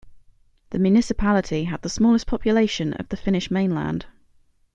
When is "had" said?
1.65-1.83